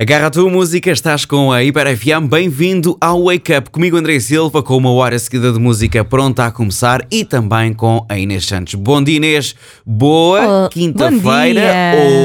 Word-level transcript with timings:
Agarra 0.00 0.26
a 0.26 0.30
tua 0.30 0.50
música, 0.50 0.90
estás 0.90 1.24
com 1.24 1.52
a 1.52 1.62
Hiper 1.62 1.96
FM, 1.96 2.26
bem-vindo 2.28 2.98
ao 3.00 3.26
Wake 3.26 3.54
Up, 3.56 3.70
comigo 3.70 3.96
André 3.96 4.18
Silva, 4.18 4.60
com 4.60 4.76
uma 4.76 4.90
hora 4.90 5.16
seguida 5.20 5.52
de 5.52 5.60
música 5.60 6.04
pronta 6.04 6.46
a 6.46 6.50
começar 6.50 7.06
e 7.12 7.24
também 7.24 7.72
com 7.72 8.04
a 8.08 8.18
Inês 8.18 8.44
Santos. 8.44 8.74
Bom 8.74 9.00
dia 9.04 9.18
Inês, 9.18 9.54
boa 9.86 10.64
Oh, 10.64 10.68
quinta-feira 10.68 11.72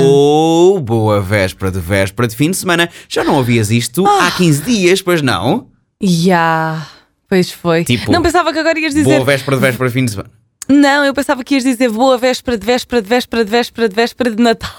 ou 0.04 0.80
boa 0.80 1.22
véspera 1.22 1.70
de 1.70 1.80
véspera 1.80 2.28
de 2.28 2.36
fim 2.36 2.50
de 2.50 2.58
semana. 2.58 2.90
Já 3.08 3.24
não 3.24 3.36
ouvias 3.36 3.70
isto 3.70 4.04
Ah. 4.08 4.26
há 4.26 4.32
15 4.32 4.64
dias, 4.64 5.04
pois 5.04 5.22
não? 5.22 5.68
Ya, 6.04 6.88
pois 7.30 7.52
foi. 7.52 7.84
Tipo, 7.84 8.12
não 8.12 8.24
pensava 8.24 8.52
que 8.52 8.58
agora 8.58 8.80
ias 8.80 8.96
dizer. 8.96 9.14
Boa 9.14 9.24
véspera 9.26 9.58
de 9.58 9.62
véspera 9.62 9.90
de 9.90 9.94
fim 9.94 10.06
de 10.06 10.10
semana. 10.12 10.32
Não, 10.68 11.06
eu 11.06 11.14
pensava 11.14 11.44
que 11.44 11.54
ias 11.54 11.64
dizer 11.64 11.90
boa 11.92 12.18
véspera 12.18 12.58
de 12.58 12.66
véspera 12.66 13.00
de 13.00 13.08
véspera 13.08 13.44
de 13.46 13.52
véspera 13.52 13.88
de 13.90 13.96
véspera 13.96 14.32
de 14.32 14.42
Natal. 14.42 14.72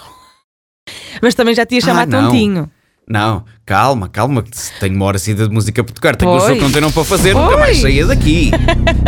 Mas 1.22 1.36
também 1.36 1.54
já 1.54 1.64
te 1.64 1.76
ia 1.76 1.80
chamar 1.80 2.02
Ah, 2.02 2.06
tontinho. 2.22 2.68
Não, 3.08 3.42
calma, 3.66 4.08
calma, 4.08 4.40
que 4.40 4.50
tenho 4.78 4.94
uma 4.94 5.04
hora 5.06 5.18
seguida 5.18 5.48
de 5.48 5.52
música 5.52 5.82
para 5.82 5.92
tocar, 5.92 6.14
tenho 6.14 6.30
o 6.30 6.34
Pois. 6.34 6.44
show 6.46 6.54
que 6.56 6.62
não 6.62 6.70
tenho 6.70 6.92
para 6.92 7.04
fazer, 7.04 7.34
nunca 7.34 7.56
mais 7.56 7.70
Pois. 7.70 7.80
saía 7.80 8.06
daqui. 8.06 8.52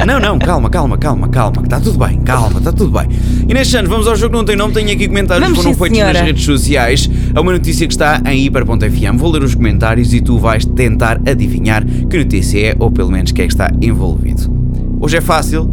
Não, 0.04 0.18
não, 0.18 0.38
calma, 0.40 0.68
calma, 0.68 0.98
calma, 0.98 1.28
calma, 1.28 1.52
que 1.58 1.66
está 1.68 1.78
tudo 1.78 1.98
bem, 2.04 2.20
calma, 2.22 2.58
está 2.58 2.72
tudo 2.72 2.90
bem. 2.90 3.08
Inês 3.48 3.68
Santos, 3.68 3.88
vamos 3.88 4.08
ao 4.08 4.16
jogo 4.16 4.32
que 4.32 4.38
não 4.38 4.44
tem 4.44 4.56
nome, 4.56 4.74
tenho 4.74 4.90
aqui 4.90 5.06
comentários 5.06 5.48
que 5.50 5.54
foram 5.54 5.74
feitos 5.74 5.98
nas 6.00 6.20
redes 6.20 6.44
sociais. 6.44 7.08
É 7.32 7.38
uma 7.38 7.52
notícia 7.52 7.86
que 7.86 7.92
está 7.92 8.20
em 8.26 8.44
hiper.fm. 8.44 9.16
Vou 9.16 9.30
ler 9.30 9.44
os 9.44 9.54
comentários 9.54 10.12
e 10.12 10.20
tu 10.20 10.36
vais 10.36 10.64
tentar 10.64 11.20
adivinhar 11.24 11.84
que 11.86 12.18
notícia 12.18 12.58
é, 12.72 12.76
ou 12.80 12.90
pelo 12.90 13.10
menos 13.12 13.30
quem 13.30 13.44
é 13.44 13.46
que 13.46 13.54
está 13.54 13.70
envolvido. 13.80 14.50
Hoje 15.00 15.18
é 15.18 15.20
fácil, 15.20 15.70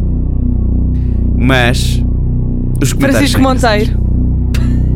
mas 1.35 2.03
os 2.81 2.93
comentários. 2.93 3.31
Francisco 3.31 3.41
Monteiro. 3.41 4.08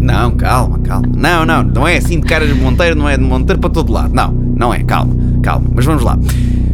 Não, 0.03 0.31
calma, 0.31 0.79
calma. 0.79 1.07
Não, 1.15 1.45
não, 1.45 1.63
não 1.63 1.87
é 1.87 1.97
assim 1.97 2.19
de 2.19 2.27
caras 2.27 2.49
de 2.49 2.53
Monteiro, 2.53 2.95
não 2.95 3.07
é 3.07 3.17
de 3.17 3.23
Monteiro 3.23 3.59
para 3.59 3.69
todo 3.69 3.91
lado. 3.91 4.13
Não, 4.13 4.31
não 4.31 4.73
é, 4.73 4.83
calma, 4.83 5.15
calma. 5.41 5.65
Mas 5.73 5.85
vamos 5.85 6.03
lá. 6.03 6.19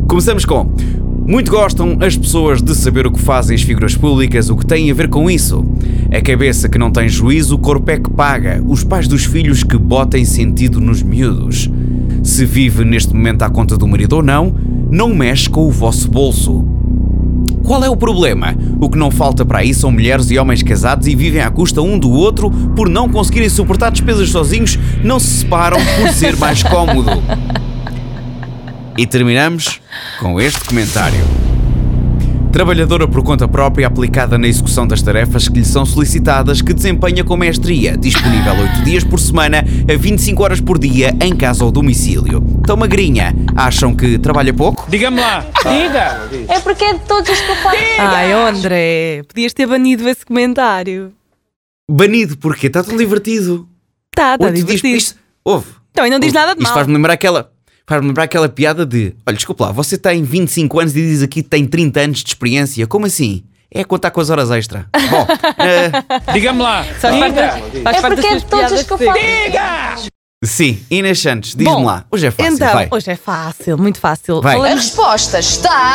Começamos 0.07 0.45
com. 0.45 0.73
Muito 1.27 1.51
gostam 1.51 1.95
as 2.01 2.17
pessoas 2.17 2.59
de 2.59 2.73
saber 2.73 3.05
o 3.05 3.11
que 3.11 3.19
fazem 3.19 3.53
as 3.53 3.61
figuras 3.61 3.95
públicas, 3.95 4.49
o 4.49 4.55
que 4.55 4.65
tem 4.65 4.89
a 4.89 4.93
ver 4.95 5.09
com 5.09 5.29
isso. 5.29 5.63
A 6.11 6.19
cabeça 6.21 6.67
que 6.67 6.79
não 6.79 6.89
tem 6.89 7.07
juízo, 7.07 7.53
o 7.53 7.59
corpo 7.59 7.91
é 7.91 7.99
que 7.99 8.09
paga. 8.09 8.63
Os 8.65 8.83
pais 8.83 9.07
dos 9.07 9.25
filhos 9.25 9.63
que 9.63 9.77
botem 9.77 10.25
sentido 10.25 10.81
nos 10.81 11.03
miúdos. 11.03 11.69
Se 12.23 12.45
vive 12.45 12.83
neste 12.83 13.13
momento 13.13 13.43
à 13.43 13.49
conta 13.49 13.77
do 13.77 13.87
marido 13.87 14.13
ou 14.13 14.23
não, 14.23 14.55
não 14.89 15.13
mexe 15.13 15.47
com 15.47 15.67
o 15.67 15.71
vosso 15.71 16.09
bolso. 16.09 16.65
Qual 17.63 17.83
é 17.83 17.89
o 17.89 17.95
problema? 17.95 18.55
O 18.79 18.89
que 18.89 18.97
não 18.97 19.11
falta 19.11 19.45
para 19.45 19.59
aí 19.59 19.73
são 19.73 19.91
mulheres 19.91 20.31
e 20.31 20.37
homens 20.37 20.63
casados 20.63 21.07
e 21.07 21.15
vivem 21.15 21.41
à 21.41 21.49
custa 21.49 21.81
um 21.81 21.97
do 21.97 22.09
outro 22.09 22.49
por 22.75 22.89
não 22.89 23.09
conseguirem 23.09 23.49
suportar 23.49 23.91
despesas 23.91 24.29
sozinhos, 24.29 24.77
não 25.03 25.19
se 25.19 25.41
separam 25.41 25.77
por 25.99 26.09
ser 26.09 26.35
mais 26.37 26.63
cómodo. 26.63 27.11
E 28.97 29.05
terminamos 29.05 29.79
com 30.19 30.41
este 30.41 30.63
comentário. 30.65 31.23
Trabalhadora 32.51 33.07
por 33.07 33.23
conta 33.23 33.47
própria 33.47 33.85
aplicada 33.85 34.37
na 34.37 34.47
execução 34.47 34.87
das 34.87 35.01
tarefas 35.01 35.47
que 35.47 35.59
lhe 35.59 35.65
são 35.65 35.85
solicitadas, 35.85 36.61
que 36.61 36.73
desempenha 36.73 37.23
com 37.23 37.37
mestria, 37.37 37.95
disponível 37.95 38.53
8 38.53 38.81
dias 38.83 39.03
por 39.03 39.19
semana, 39.19 39.59
a 39.59 39.97
25 39.97 40.43
horas 40.43 40.59
por 40.59 40.79
dia, 40.79 41.15
em 41.21 41.35
casa 41.35 41.63
ou 41.63 41.71
domicílio. 41.71 42.58
Tão 42.69 42.77
magrinha, 42.77 43.33
acham 43.55 43.95
que 43.95 44.19
trabalha 44.19 44.53
pouco? 44.53 44.85
Diga-me 44.87 45.19
lá, 45.19 45.43
diga! 45.63 46.29
É 46.47 46.59
porque 46.59 46.85
é 46.85 46.93
de 46.93 46.99
todos 46.99 47.27
os 47.27 47.41
que 47.41 47.49
eu 47.49 47.55
faço. 47.55 47.77
Ai, 47.97 48.31
André, 48.31 49.23
podias 49.27 49.53
ter 49.53 49.65
banido 49.65 50.07
esse 50.07 50.23
comentário. 50.23 51.11
Banido, 51.89 52.37
porque 52.37 52.67
está 52.67 52.83
tão 52.83 52.95
divertido. 52.95 53.67
Tá, 54.15 54.37
tá 54.37 54.51
divertido. 54.51 54.95
isto- 54.95 55.17
Ouve. 55.43 55.65
Então, 55.89 56.05
e 56.05 56.11
não 56.11 56.19
diz 56.19 56.27
ouve, 56.27 56.37
nada 56.37 56.53
de 56.53 56.59
Isto 56.61 56.67
mal. 56.69 56.73
faz-me 56.75 56.93
lembrar 56.93 57.13
aquela. 57.13 57.51
Faz-me 57.87 58.07
lembrar 58.09 58.25
aquela 58.25 58.47
piada 58.47 58.85
de 58.85 59.15
Olha, 59.25 59.35
desculpa 59.35 59.65
lá, 59.65 59.71
você 59.71 59.97
tem 59.97 60.21
25 60.21 60.79
anos 60.79 60.95
e 60.95 61.01
diz 61.01 61.23
aqui 61.23 61.41
que 61.41 61.49
tem 61.49 61.65
30 61.65 62.01
anos 62.01 62.19
de 62.23 62.27
experiência. 62.29 62.85
Como 62.85 63.07
assim? 63.07 63.43
É 63.71 63.83
contar 63.83 64.11
com 64.11 64.21
as 64.21 64.29
horas 64.29 64.51
extra. 64.51 64.85
Bom, 65.09 65.25
eh, 65.57 66.33
Diga-me 66.33 66.61
lá, 66.61 66.83
Faz 66.83 67.17
parte 67.17 67.33
diga! 67.33 67.81
faz 67.83 67.97
É 67.97 68.01
parte 68.01 68.13
porque 68.15 68.27
é 68.27 68.35
de 68.37 68.45
todos 68.45 68.71
os 68.73 68.83
que 68.83 68.93
eu 68.93 68.97
faço. 68.99 69.19
Diga! 69.19 70.18
Sim, 70.43 70.79
Inês 70.89 71.19
Santos, 71.19 71.49
diz-me 71.49 71.65
Bom, 71.65 71.83
lá. 71.85 72.05
Hoje 72.09 72.27
é 72.27 72.31
fácil, 72.31 72.53
Então, 72.53 72.73
vai. 72.73 72.87
hoje 72.89 73.11
é 73.11 73.15
fácil, 73.17 73.77
muito 73.77 73.99
fácil. 73.99 74.41
Vai. 74.41 74.53
A 74.55 74.57
Falamos- 74.57 74.83
resposta 74.85 75.39
está. 75.39 75.93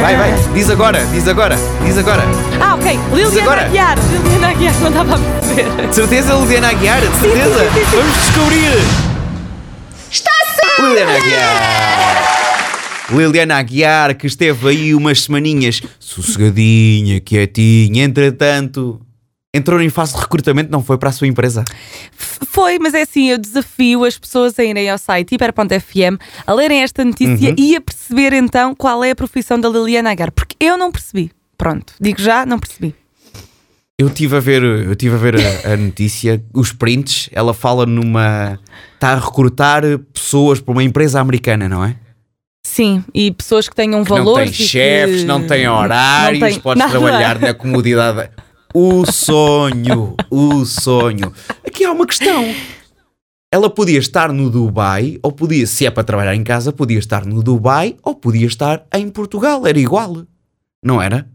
Vai, 0.00 0.16
vai, 0.16 0.32
diz 0.54 0.70
agora, 0.70 1.04
diz 1.06 1.26
agora, 1.26 1.56
diz 1.84 1.98
agora. 1.98 2.22
Ah, 2.60 2.74
ok. 2.76 2.98
Liliana 3.12 3.42
agora. 3.42 3.66
Aguiar. 3.66 3.98
Liliana 4.22 4.48
Aguiar, 4.50 4.74
não 4.80 4.88
estava 4.88 5.14
a 5.16 5.18
perceber. 5.18 5.86
De 5.88 5.94
certeza, 5.94 6.34
Liliana 6.34 6.68
Aguiar, 6.68 7.00
de 7.00 7.16
certeza. 7.20 7.58
sim, 7.58 7.80
sim, 7.80 7.90
sim. 7.90 7.96
Vamos 7.96 8.16
descobrir. 8.16 8.72
Está 10.10 10.30
certo! 10.54 10.82
Liliana 10.86 11.12
Aguiar. 11.16 11.90
Liliana 13.10 13.56
Aguiar, 13.58 14.14
que 14.14 14.26
esteve 14.28 14.68
aí 14.68 14.94
umas 14.94 15.22
semaninhas 15.22 15.82
sossegadinha, 15.98 17.18
quietinha, 17.20 18.04
entretanto. 18.04 19.00
Entrou 19.52 19.80
em 19.82 19.88
fase 19.90 20.14
de 20.14 20.20
recrutamento, 20.20 20.70
não 20.70 20.80
foi 20.80 20.96
para 20.96 21.08
a 21.08 21.12
sua 21.12 21.26
empresa? 21.26 21.64
Foi, 22.16 22.78
mas 22.78 22.94
é 22.94 23.02
assim, 23.02 23.30
eu 23.30 23.38
desafio 23.38 24.04
as 24.04 24.16
pessoas 24.16 24.56
a 24.56 24.64
irem 24.64 24.88
ao 24.88 24.96
site 24.96 25.34
hiper.fm, 25.34 26.18
a 26.46 26.52
lerem 26.54 26.82
esta 26.82 27.04
notícia 27.04 27.48
Uhum. 27.50 27.56
e 27.58 27.74
a 27.74 27.80
perceber 27.80 28.32
então 28.32 28.74
qual 28.76 29.02
é 29.02 29.10
a 29.10 29.16
profissão 29.16 29.58
da 29.58 29.68
Liliana 29.68 30.12
Aguiar, 30.12 30.30
porque 30.30 30.54
eu 30.60 30.76
não 30.78 30.92
percebi. 30.92 31.32
Pronto, 31.58 31.92
digo 32.00 32.20
já, 32.22 32.46
não 32.46 32.60
percebi. 32.60 32.94
Eu 33.98 34.08
tive 34.08 34.36
a 34.36 34.40
ver, 34.40 34.62
eu 34.62 34.94
tive 34.94 35.16
a, 35.16 35.18
ver 35.18 35.34
a, 35.36 35.72
a 35.72 35.76
notícia, 35.76 36.42
os 36.54 36.72
prints, 36.72 37.28
ela 37.32 37.52
fala 37.52 37.84
numa. 37.84 38.58
está 38.94 39.12
a 39.12 39.18
recrutar 39.18 39.82
pessoas 40.12 40.60
para 40.60 40.72
uma 40.72 40.82
empresa 40.84 41.20
americana, 41.20 41.68
não 41.68 41.84
é? 41.84 41.96
Sim, 42.64 43.04
e 43.12 43.32
pessoas 43.32 43.68
que 43.68 43.74
tenham 43.74 44.04
Que 44.04 44.10
não 44.10 44.18
valores. 44.18 44.56
tem 44.56 44.64
e 44.64 44.68
chefes, 44.68 45.20
que 45.22 45.26
não 45.26 45.44
tem 45.44 45.68
horários, 45.68 46.40
não 46.40 46.48
tem 46.48 46.60
podes 46.60 46.78
nada. 46.78 46.90
trabalhar 46.92 47.38
na 47.40 47.52
comodidade. 47.52 48.30
O 48.72 49.04
sonho, 49.04 50.14
o 50.30 50.64
sonho. 50.64 51.32
Aqui 51.66 51.84
há 51.84 51.90
uma 51.90 52.06
questão. 52.06 52.44
Ela 53.52 53.68
podia 53.68 53.98
estar 53.98 54.32
no 54.32 54.48
Dubai, 54.48 55.18
ou 55.24 55.32
podia, 55.32 55.66
se 55.66 55.86
é 55.86 55.90
para 55.90 56.04
trabalhar 56.04 56.36
em 56.36 56.44
casa, 56.44 56.72
podia 56.72 57.00
estar 57.00 57.26
no 57.26 57.42
Dubai 57.42 57.96
ou 58.00 58.14
podia 58.14 58.46
estar 58.46 58.86
em 58.94 59.08
Portugal. 59.08 59.66
Era 59.66 59.76
igual. 59.76 60.24
Não 60.84 61.02
era? 61.02 61.28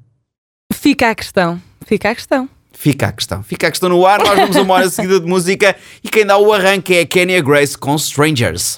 Fica 0.72 1.09
a 1.09 1.16
questão, 1.16 1.62
fica 1.85 2.09
a 2.09 2.16
questão. 2.16 2.50
Fica 2.72 3.07
a 3.07 3.12
questão. 3.12 3.44
Fica 3.44 3.67
a 3.67 3.72
questão 3.72 3.90
no 3.90 4.06
ar. 4.06 4.19
Nós 4.19 4.38
vamos 4.38 4.56
a 4.56 4.62
uma 4.62 4.73
hora 4.75 4.90
seguida 4.90 5.19
de 5.19 5.25
música 5.25 5.75
e 6.02 6.09
quem 6.09 6.25
dá 6.25 6.38
o 6.38 6.53
arranque 6.53 6.96
é 6.96 7.02
a 7.02 7.06
Kenya 7.06 7.41
Grace 7.41 7.78
com 7.78 7.96
Strangers. 7.96 8.73